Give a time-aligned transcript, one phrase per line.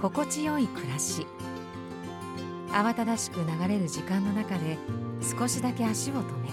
[0.00, 1.26] 心地よい暮らし。
[2.70, 4.78] 慌ただしく流れる時間の中で
[5.22, 6.50] 少しだけ足を止め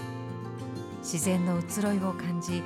[1.00, 2.62] 自然の移ろいを感じ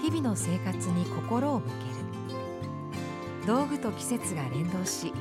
[0.00, 3.46] 日々の生活に心を向ける。
[3.46, 5.12] 道具と季節が連動し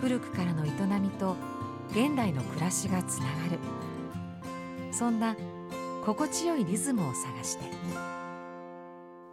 [0.00, 1.36] 古くからの営みと
[1.90, 3.58] 現代の暮らしがつながる。
[4.92, 5.36] そんな
[6.04, 7.64] 心地よいリズムを探して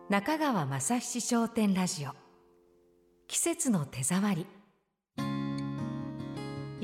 [0.10, 2.12] 中川正七商店ラジオ。
[3.28, 4.61] 季節の手触り。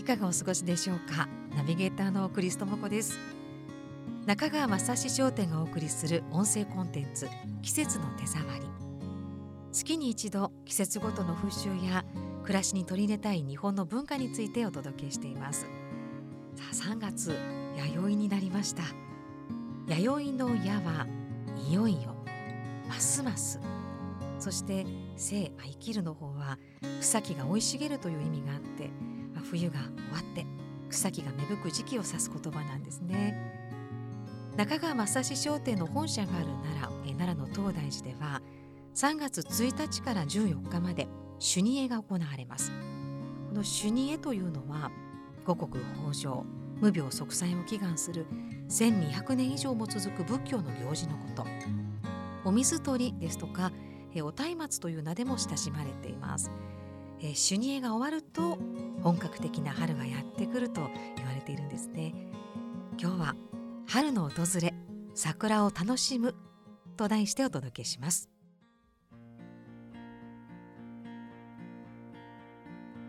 [0.08, 1.28] かがお過ごしでしょうか？
[1.54, 3.20] ナビゲーターのクリストモコです。
[4.26, 7.28] 中川正七商店がお送りする音声コンテンツ
[7.62, 8.62] 季節の手触り。
[9.74, 12.06] 月に一度季節ごとの風習や
[12.44, 15.68] 暮らしに取り入れたい日本の文化についてお届けしています。
[16.74, 17.38] さあ3月
[17.76, 18.84] 弥生になりました。
[19.88, 21.06] 弥生の矢は
[21.70, 22.16] いよいよ
[22.88, 23.60] ますます。
[24.40, 24.86] そして
[25.18, 26.58] 生生きるの方は
[27.02, 28.90] 草木が生い茂るという意味があって
[29.40, 30.46] 冬が終わって
[30.90, 33.58] 草木が芽吹く時期を指す言葉なんですね。
[34.56, 38.42] 中川正史商店の本社がある奈良奈良の東大寺では
[38.96, 41.08] 3月1日から14日まで
[41.40, 42.72] 朱煮絵が行われます。
[43.50, 44.92] この朱煮絵というのは
[45.46, 46.44] 五穀豊穣
[46.80, 48.26] 無病息災を祈願する
[48.70, 51.46] 1200年以上も続く仏教の行事のこと。
[52.44, 53.72] お水取りですとか
[54.16, 56.50] お松明という名でも親しまれています。
[57.34, 58.58] 朱煮絵が終わると
[59.02, 62.14] 本格的な春がやってくると言われているんですね。
[63.00, 63.36] 今日は
[63.88, 64.74] 春の訪れ
[65.14, 66.36] 桜を楽しむ
[66.98, 68.30] と題してお届けします。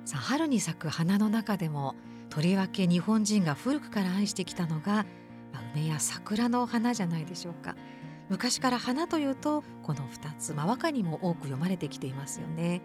[0.04, 1.94] さあ春に咲く花の中でも
[2.30, 5.06] とりわけ日本人が古くから愛してきたのが、
[5.52, 7.74] まあ、梅や桜の花じゃないでしょうか。
[8.28, 12.82] 昔から花というとこの2つ、まあ、和歌にも多く読まれてきていますよね。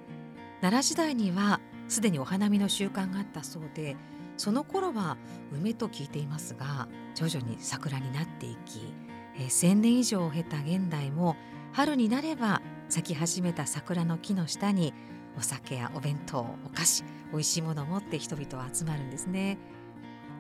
[0.62, 3.96] 奈良時代にはすでにお花見の習慣があったそうで
[4.38, 5.18] その頃は
[5.52, 8.94] 梅と聞いていますが徐々に桜になっていき、
[9.36, 11.36] えー、1,000年以上を経た現代も
[11.72, 14.94] 春になれば咲き始めた桜の木の下に
[15.38, 19.58] お酒やお弁当お菓子美味しいものを持って人々は集まるんですね。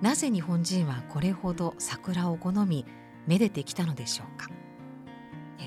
[0.01, 2.85] なぜ日本人はこれほど桜を好み
[3.25, 4.49] めでてきたのでしょうか？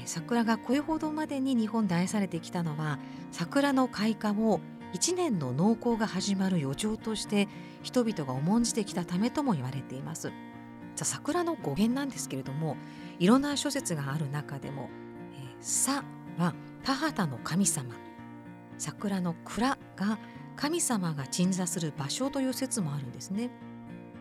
[0.05, 2.99] 桜がこれほどまでに日本で愛されてきたのは
[3.33, 4.61] 桜の開花を
[4.97, 7.49] 一年の農耕が始まる予兆として
[7.83, 10.33] 人々が重んじてきたためとも言われています
[10.95, 12.79] 桜の語源なんですけれども
[13.19, 14.89] いろんな諸説がある中でも
[15.37, 16.03] 「えー、さ」
[16.41, 17.95] は田畑の神様
[18.79, 20.19] 桜の蔵が
[20.57, 23.51] 神様が鎮座する場所という説もあるんですね。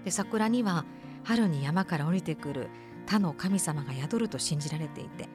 [0.03, 0.83] で桜には
[1.23, 2.67] 春に山から降りてくる
[3.05, 5.29] 他の神様が宿ると信じられていて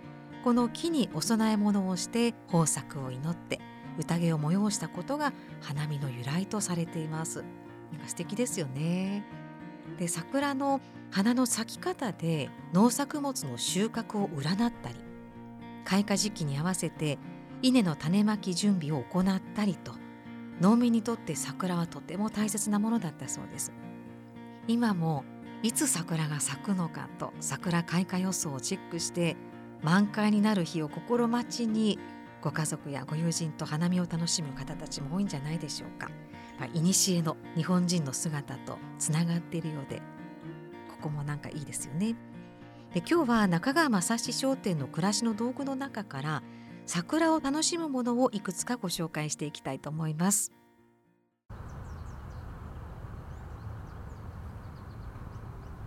[0.45, 3.59] この木にお供え物をして豊作を祈って
[3.99, 7.45] 宴を催したことが花見の由来とされています。
[8.07, 9.25] 素敵ですよね。
[9.99, 10.81] で桜の
[11.11, 14.95] 花の咲き方で農作物の収穫を占ったり
[15.85, 17.19] 開花時期に合わせて
[17.63, 19.93] 稲の種まき準備を行ったりと
[20.61, 23.73] 農民にとって桜はとても大切なものだったそうです。
[24.69, 25.25] 今も
[25.63, 29.37] いつ桜が咲くのかと桜開花予想をチェックして
[29.83, 31.99] 満開になる日を心待ちに
[32.43, 36.09] ご家族やご友人と花見を楽しむ方たちも多いんじゃないでしょうか。
[36.59, 40.03] まあ、古の日本人の姿とつながっているようで
[40.91, 42.15] ここもなんかいいですよね。
[42.93, 46.43] で今日は中川正史商店の暮らしの道具の中から
[46.87, 50.53] 桜を楽しむものをいくつかご紹介していきたいと思います。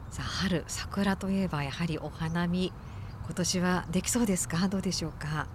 [0.09, 2.71] さあ春桜といえばやはりお花見
[3.25, 4.67] 今年はできそうですか？
[4.67, 5.47] どうでしょうか、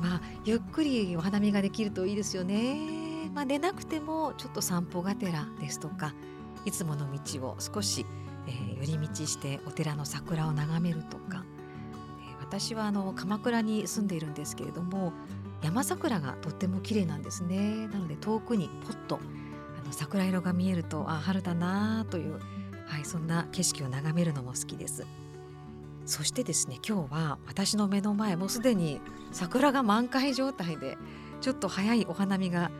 [0.00, 3.30] まあゆっくりお花見ができるといいですよね。
[3.34, 6.14] まあ出なくてもちょっと散歩がてらですとか
[6.64, 8.06] いつもの道を少し、
[8.46, 11.44] えー、寄り道してお寺の桜を眺めるとか、
[12.20, 15.12] えー、私はあの鎌倉に住んでいるんですけれども
[15.62, 17.88] 山桜がとっても綺麗なんですね。
[17.88, 19.18] なので遠くにポッと
[19.80, 22.38] あの桜色が見えるとあ春だなという、
[22.86, 25.06] はい、そんな景色を眺めるのも好きです。
[26.08, 29.00] そしてですね今日は私の目の前もうすでに
[29.30, 30.96] 桜が満開状態で
[31.42, 32.70] ちょっと早いお花見が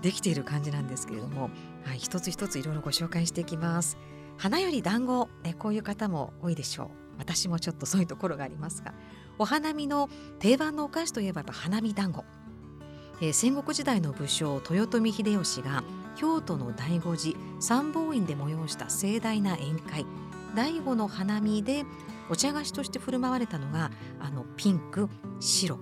[0.00, 1.50] できている感じなんですけれども、
[1.84, 3.96] はい、一つ一ついろいろご紹介していきます。
[4.36, 7.02] 花より団子、ね、こういう方も多いでしょう。
[7.18, 8.94] 私もちょっとそういうところがありますが
[9.38, 10.08] お花見の
[10.38, 12.24] 定番のお菓子といえばやっぱ花見団子、
[13.20, 15.84] えー、戦国時代の武将豊臣秀吉が
[16.16, 20.06] 京都の醍醐寺三宝院で催した盛大な宴会。
[20.54, 21.84] 醍醐の花見で
[22.28, 23.90] お茶菓子として振る舞われたのが
[24.20, 25.08] あのピンク
[25.40, 25.78] 白、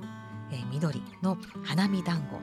[0.50, 2.40] えー、緑の花見団子。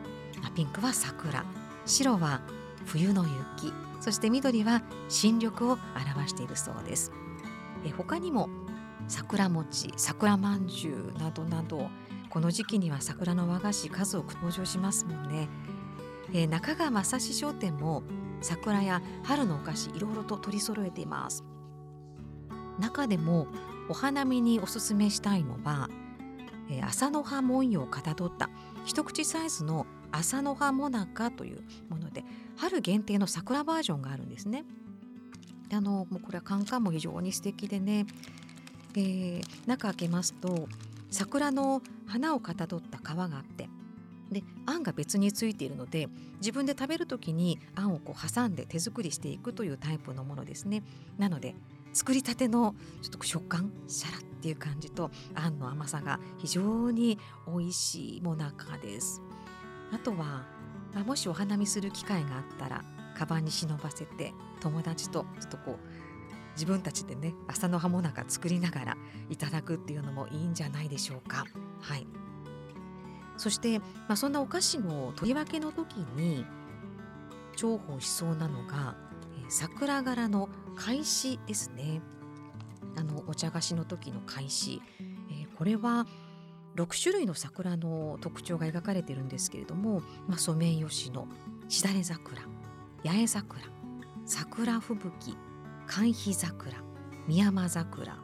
[0.56, 1.46] ピンクは桜。
[1.86, 2.42] 白は
[2.86, 3.74] 冬の雪。
[4.00, 5.78] そして緑は新緑を
[6.16, 7.12] 表しているそうです。
[7.86, 8.50] え他にも
[9.08, 11.90] 桜餅桜まんじゅうなどなど
[12.30, 15.48] この時期には桜の和菓子数多く登場しますもんね、
[16.34, 18.04] えー、中川正史商店も
[18.42, 21.44] 桜や春のお菓子いろいろと取り揃えています。
[22.80, 23.48] 中でも
[23.90, 25.90] お花見におすすめしたいのは、
[26.70, 28.50] えー、朝の葉文様をかたどった
[28.86, 32.24] 一口サイズの朝の葉もなかというもので
[32.56, 34.64] 春限定の桜バージョンがあるんですね。
[35.74, 38.06] あのもうこれはカンカンも非常に素敵でね、
[38.96, 40.70] えー、中開けますと
[41.12, 43.70] 桜の花をかたどった皮があって
[44.32, 46.08] であんが別についているので
[46.38, 50.84] 自分で食べる時にあんをこう挟んで手作りしていくというタイプのものですね。
[51.18, 51.56] なので
[51.98, 57.18] 作りたてのちょっと食感シャラっていう感じとあんの甘さが非常に
[57.48, 59.24] 美味しいもなかです。
[59.92, 60.46] あとは、
[60.94, 62.84] まあ、もしお花見する機会があったら
[63.18, 65.78] カバンに忍ばせて友達とちょっとこう
[66.54, 68.98] 自分たちでね朝の葉もなか作りながら
[69.32, 71.46] いただくっていうのもいいんじゃないでしょうか。
[71.82, 72.06] はい、
[73.38, 76.46] そして、まあ、そんなお菓子の取り分けの時に
[77.56, 78.96] 重宝しそうなのが、
[79.50, 82.02] 桜柄の返しですね。
[82.96, 84.82] あのお茶菓子の時の返し、
[85.30, 86.08] えー、これは
[86.76, 91.28] 6種類の桜の特徴が描かれてるんですけれども、まあ、ソメイヨシノ
[91.68, 92.42] しだれ桜
[93.04, 93.62] 八重桜
[94.26, 95.38] 桜吹雪
[95.86, 96.72] 寒肥桜
[97.28, 98.18] 宮山桜、は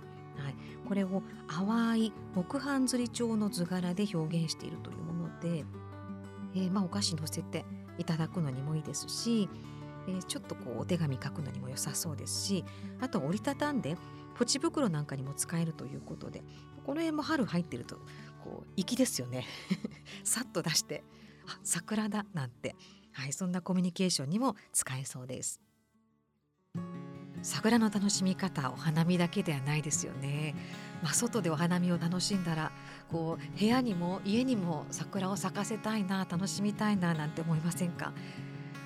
[0.49, 0.55] い、
[0.87, 5.65] これを淡い木版釣り調の図柄で表現しているというもので、
[6.55, 7.65] えー、まあお菓子のせて
[7.97, 9.49] いただくのにもいいですし、
[10.07, 12.65] えー、ちょっとこうお手紙書くのにも良さそうですし
[12.99, 13.97] あと折りたたんで
[14.35, 16.41] ポチ袋なんかにも使えるということで
[16.85, 17.97] この辺も春入ってると
[18.43, 19.45] こう粋ですよね。
[20.23, 21.03] さっと出して
[21.47, 22.75] あ桜だなんて、
[23.13, 25.61] はい、そんなコミュニケーションにも使えそうです。
[27.41, 30.55] 桜の楽しみ方お花見だけではないですよね、
[31.03, 32.71] まあ、外でお花見を楽しんだら
[33.11, 38.13] こう部屋にも家にも桜を咲かせたいな楽しみたいななんて思いませんか？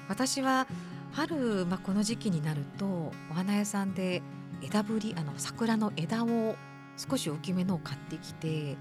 [0.10, 0.68] 私は
[1.14, 2.86] 春、まあ、この時期になると
[3.32, 4.22] お花屋さんで
[4.62, 6.56] 枝ぶりあの桜の枝を
[6.98, 8.76] 少し大きめのを買ってきて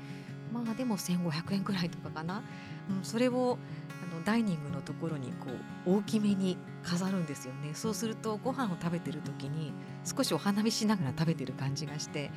[0.52, 2.42] まあでも1500円くらいとかかな、
[2.90, 3.58] うん、それを
[4.02, 5.46] あのダイニングのところにこ
[5.86, 7.72] う大きめに飾るんですよね。
[7.74, 9.72] そうするとご飯を食べてる時に
[10.04, 12.30] 少しお花見しながら食べてる感じがして、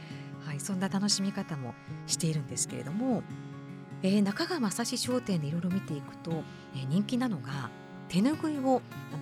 [0.45, 1.75] はい、そんな楽しみ方も
[2.07, 3.23] しているんですけれども、
[4.01, 6.31] えー、中川正史商店でいろいろ見ていくと、
[6.75, 7.69] えー、人気なのが
[8.09, 8.81] 手ぬぐいを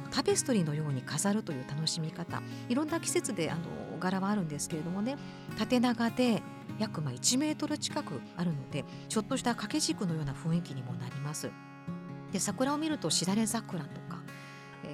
[0.10, 3.62] タペストリーのように飾るという楽しみ方いろんな季節であの
[4.00, 5.18] 柄はあるんですけれどもね
[5.58, 6.42] 縦長で
[6.80, 11.52] 約ま1メートル近くあるのでちょっとした掛け軸のような雰囲気にもなります。
[12.32, 14.22] で桜を見るとしだれ桜とか、
[14.84, 14.92] えー、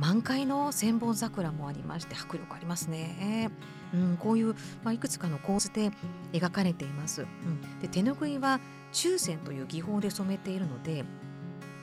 [0.00, 3.50] 満開の千本桜もありまして迫力ありますね。
[3.92, 5.90] うん、こういう、まあ、いくつかの構図で
[6.32, 7.22] 描かれています。
[7.22, 8.60] うん、で手ぬぐいは
[8.92, 11.04] 中線という技法で染めているので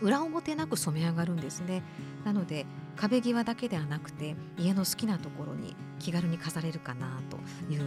[0.02, 1.84] 裏表なく染め上がるんですね。
[2.24, 2.66] なので
[2.96, 7.38] 壁際だけではなくて家の好きなところに気軽に飾れるかなと
[7.72, 7.86] いうと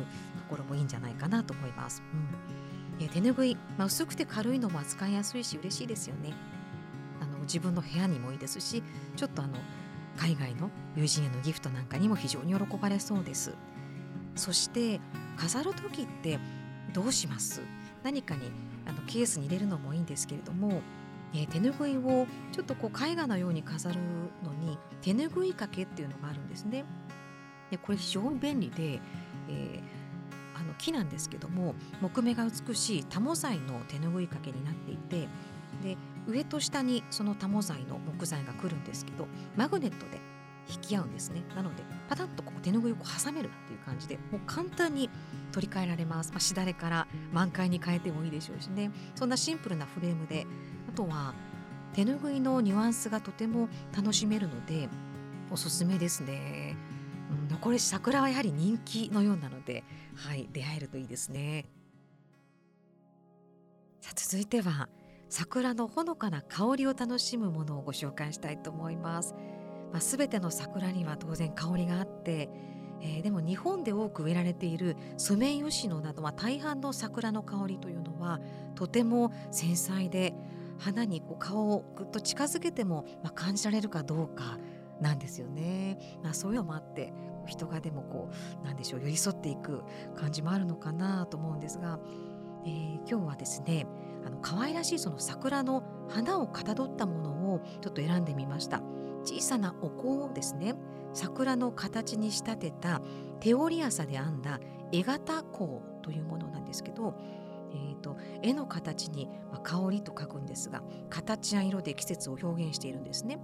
[0.48, 2.02] ころもいいんじゃないかなと思います。
[3.00, 6.32] うん、手ぬぐい、まあ、薄くて軽いのも扱いやすいし嬉しいですよね。
[7.20, 8.82] あの自分の部屋にもいいですし
[9.16, 9.54] ちょっとあの
[10.16, 13.54] 海外の友人へのギフトなんかにも非常に喜ばれそうです。
[14.36, 15.00] そして
[15.36, 16.38] 飾る時って
[16.92, 17.62] どうします？
[18.02, 18.50] 何かに
[18.86, 20.80] あのケースに入れるのもいいんですけれども
[21.32, 24.00] えー、手ぬぐいをちょっとこう絵画のように飾る
[24.42, 26.84] のに手ぬぐい掛けっていうのがあるんですね。
[27.70, 29.00] でこれ非常に便利で、
[29.48, 35.28] えー、あの木なんですけども木目が美しいタモ材の手ぬぐい掛けになっていて
[35.82, 35.96] で
[36.26, 40.20] 上と下にそのタモ材の木材が来るんですけどマグネットで
[40.68, 41.42] 引き合うんですね。
[41.56, 45.10] なのでパタッとこう手ぬぐいを挟めるっていう感じでもう簡単に
[45.52, 48.90] 取り替えられます、まあ、しだれから満開に変えてもいいでしょうしね。
[49.14, 50.46] そんなシンプルなフレームで
[50.90, 51.34] あとは
[51.92, 54.88] 手ぬぐいのニュアンスがとても楽しめるので
[55.52, 56.76] おすすめですね、
[57.50, 59.84] うん、これ桜はやはり人気のようなので
[60.16, 61.66] はい出会えるといいですね。
[64.00, 64.88] さあ続いては
[65.28, 69.34] 桜のほのかな香りを楽しむものをご紹介したいと思います、
[69.92, 72.48] まあ、全ての桜には当然香りがあって
[73.02, 78.40] えー、でも日本で多く植えられているソメイヨシノなどは大半の桜の香りというのは
[78.74, 80.34] とても繊細で
[80.80, 84.58] 花にこう顔をぐっと近づけても、まあ、感じられるかどうか
[85.00, 85.98] なんですよね。
[86.22, 87.12] まあ、そういうのもあって
[87.46, 88.30] 人がでもこ
[88.62, 89.82] うなんでしょう寄り添っていく
[90.14, 91.98] 感じもあるのかなと思うんですが、
[92.64, 93.86] えー、今日はですね
[94.26, 98.82] あの可愛らしいその桜の花をかたどったものをちょっと選んでみました。
[99.22, 100.74] 小さなお香をですね
[101.12, 103.02] 桜の形に仕立てた
[103.40, 104.60] 手織り麻で編んだ
[104.92, 107.14] 絵型香というものなんですけど、
[107.72, 113.38] えーと、絵の形に、まあ、香りと書くんですが形や色で季節を表現しているんですね。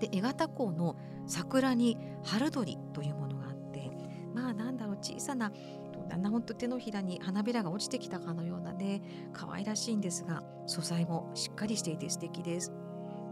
[0.00, 0.96] で絵型香の
[1.26, 3.90] 桜に春鳥というものがあって
[4.34, 5.52] まあなんだろう小さな
[6.08, 12.72] だんだん本当手のひらに花びらが落ちてきたかのようなね可愛らしいんですが素材もしっかりしていて素敵です。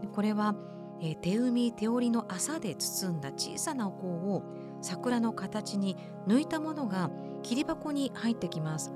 [0.01, 0.55] でこれは、
[1.01, 4.43] えー、手編み手織りの麻で包んだ小さなお香を
[4.81, 7.09] 桜の形に抜いたものが
[7.41, 8.91] 切り箱に入ってきます。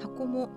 [0.00, 0.48] 箱も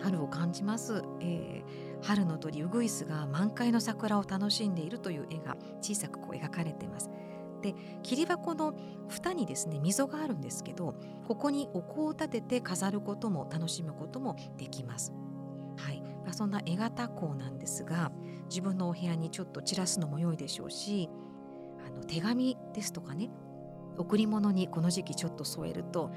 [0.00, 7.10] 春を感じます、えー、春の鳥ウグイスが満開の桜を楽しんでいるという絵が小さくこう描かれています。
[7.62, 8.74] で切り箱の
[9.08, 10.94] 蓋にですね溝があるんですけど
[11.28, 15.12] ここにお香を立てて飾ることも楽しむこともできます。
[15.76, 18.12] はい、まあ、そんな絵型香なんですが
[18.48, 21.08] 自分のお部屋にちょっと散らすのも良いでしょうし
[21.86, 23.30] あの手紙ですとかね
[23.96, 26.10] 贈り物にこの時期ちょっと添えると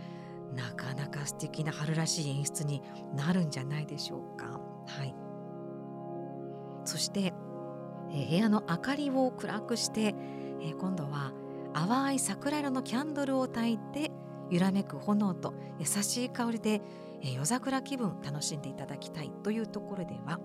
[0.55, 2.81] なかなか素敵な春らしい演出に
[3.15, 4.59] なるんじゃないでしょうか。
[4.87, 5.15] はい、
[6.85, 7.33] そして、
[8.11, 10.15] え、部屋の明かりを暗くして、
[10.61, 11.33] え、今度は
[11.73, 14.11] 淡い桜色のキャンドルを焚いて
[14.49, 16.81] 揺らめく炎と優しい香りで、
[17.21, 20.39] え、夜桜気分楽しんでいただきたいというところでは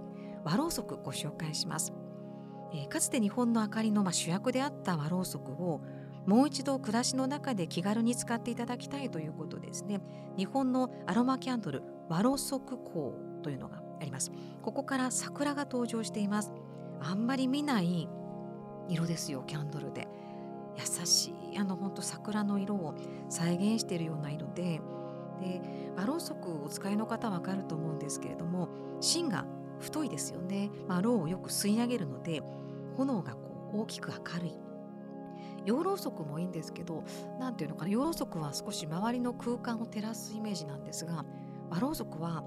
[0.44, 1.92] 和ろうそくご紹介します。
[2.72, 5.80] え、かつて日本の明かりの、ま、主役であった和ろうそくを
[6.28, 10.02] もう一度暮らしの中で気軽に使っていただきたいということですね。
[10.36, 14.30] 日本のアロマキャンドル和ろ速光というのがあります。
[14.60, 16.52] ここから桜が登場しています。
[17.00, 18.10] あんまり見ない
[18.90, 20.06] 色ですよキャンドルで。
[20.76, 22.94] 優しいあの本当桜の色を
[23.30, 24.82] 再現しているような色で。
[25.40, 25.62] で
[25.96, 28.68] 和ろうそくお使いの方はわかると思うんですけれども
[29.00, 29.46] 芯が
[29.78, 32.42] 太いですよね、まあ、ろうをよく吸い上げるので
[32.96, 34.67] 炎がこう大きく明るい。
[35.68, 37.04] 養老足もいいんですけど
[37.38, 41.26] 何ていうのかな養老足は少し周りの空間を照らすイメージなんですが
[41.68, 42.42] 和ろうそくは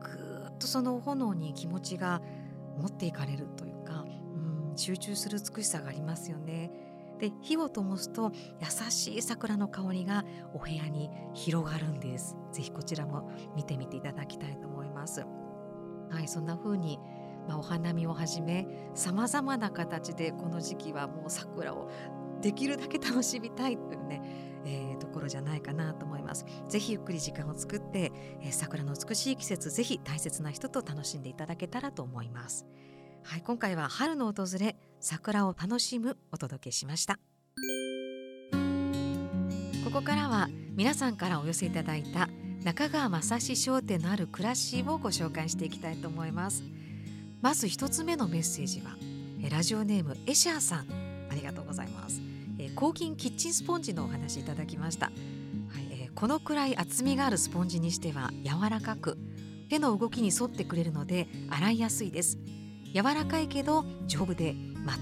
[0.00, 2.22] ぐーっとその炎に気持ちが
[2.78, 6.70] 持っていかれるというか、うん、集中する美しさがありますよね。
[7.18, 10.24] で火を灯すと優しい桜の香りが
[10.54, 12.36] お部屋に広がるんです。
[12.52, 15.24] ぜひこちらも見てみていただきたいと思います。
[16.10, 16.98] はい、そんな風に
[17.48, 21.90] まあ、お花見をはじめさまざまな形でこの時期はもう桜を
[22.42, 24.22] できるだけ楽しみたいというね、
[24.66, 26.44] えー、ところじゃないかなと思います。
[26.68, 32.66] ぜひゆっくり時間を作って、えー、桜の美しい季節ぜひ大切な人と楽しんでいただけたらと思います。
[33.24, 37.18] はい、今回は春の訪れ桜を楽しむお届けしました。
[39.84, 42.28] ここからは皆さんからお寄せいただいた
[42.64, 46.62] 中川正史商店のある暮らしをご紹介していきたいと思います
[47.42, 48.96] まず一つ目のメッセージは
[49.50, 50.86] ラジオネームエシャーさん
[51.30, 55.14] ありがとうございますえー、抗菌キッチンスポンジのお話いただきました、はい
[55.90, 59.18] えー、このくらい厚みがあるスポンジにしては柔らかく
[59.68, 62.38] 手の動きに沿ってくれるので洗いやすいです。
[62.92, 64.54] 柔らかいけど丈夫で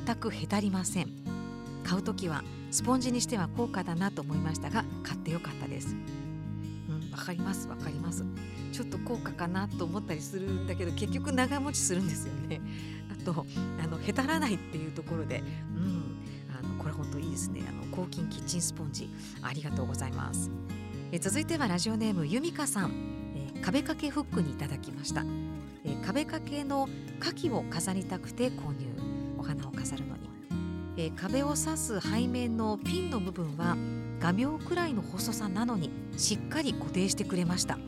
[0.07, 1.09] 全くへたりません。
[1.83, 5.97] 買う時はスポンジにしては高価だなと思いましたが買ってよかったです。
[6.89, 8.25] うんわかりますわかります。
[8.71, 12.61] ちょっと高価かなと思ったりするんだけど結局長持ちするんですよね。
[13.11, 13.45] あと
[13.83, 15.43] あのへたらないっていうところで
[15.75, 16.20] うん
[16.81, 17.63] これ本当いいですね。
[17.69, 19.11] あの抗菌キッチンスポンジ。
[19.43, 20.51] ありがとうございます。
[21.13, 22.93] え続いてはラジオネームゆみかさん、
[23.37, 25.25] え壁掛けフックにいただきました、
[25.85, 26.89] え壁掛けの
[27.21, 28.87] 牡蠣を飾りたくて購入。
[29.39, 30.31] お花を飾るのに、
[30.97, 33.77] え壁を刺す背面のピンの部分は
[34.19, 37.79] 画鋲くらいの細さなのにしっかり固定してくれました。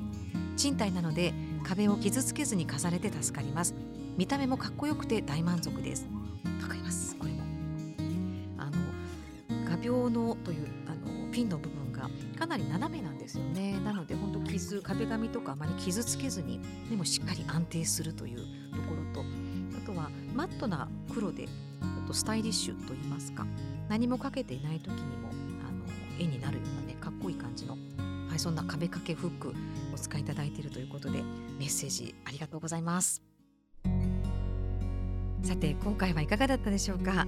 [0.56, 1.32] 賃貸なので
[1.64, 3.74] 壁を傷つけずに飾れて助かります。
[4.18, 6.06] 見た目もかっこよくて大満足です。
[9.82, 12.08] 病のというあのピンの部分が
[12.38, 13.78] かなり斜めなんですよね。
[13.84, 18.42] なので本当傷壁紙とかあまり傷つけずにでもしっかり安定するというと
[18.82, 19.24] ころと
[19.78, 21.48] あとはマットな黒で
[22.06, 23.46] とスタイリッシュと言いますか
[23.88, 25.30] 何もかけていない時にも
[25.66, 25.84] あの
[26.18, 27.76] 絵になるようなねかっこいい感じの、
[28.28, 29.54] はい、そんな壁掛けフック
[29.94, 31.22] お使いいただいているということで
[31.58, 33.22] メッセージありがとうございます。
[35.42, 37.26] さて今回はいかがだったでしょうか？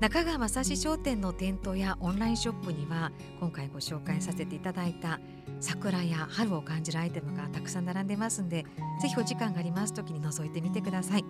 [0.00, 5.20] 中川正史商店の店頭やオンラインショップには今回ご紹介させていただいた
[5.58, 8.66] 桜や春を感じるアイテムがたくさん並んでますんで
[9.00, 11.24] ぜひお時間があります時に覗いてみてください。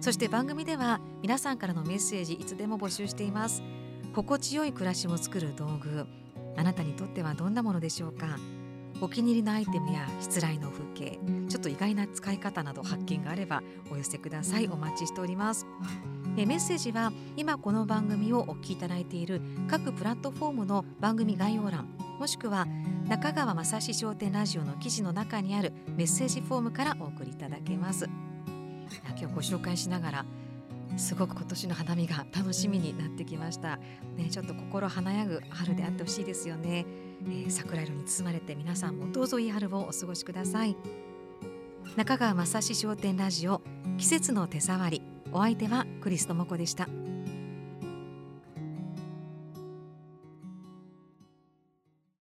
[0.00, 3.62] そして番組では皆さんからのメッセージいつでも募集しています。
[4.14, 6.06] 心地よい暮らしを作る道具
[6.56, 8.38] あなたにとってはどんなものでしょうか。
[9.00, 14.68] お気に入りのアイテムや失礼の風景ちょっと意外な使い方など発見があればお寄せください。
[14.68, 15.66] お待ちしております。
[16.34, 21.88] メッセージは今この番組をお聞きいただいている各プラットフォームの番組概要欄
[22.18, 22.66] もしくは
[23.08, 28.08] 中川雅史商店ラジオの記事の中にあるメッセージフォームからお送りいただけます。
[29.18, 30.24] 今日ご紹介しながら
[30.96, 33.78] すごく今年の花見が楽しみになってきました、
[34.16, 36.84] ね、ちょっと心華やぐ春であってほしいですよね、
[37.26, 40.76] えー、桜色に包まれて皆さんもどうぞいい春をお過ごしください。
[41.96, 43.60] 中川雅史商店ラジオ
[43.98, 45.13] 季節の手触り。
[45.34, 46.88] お相手はクリストモコでした。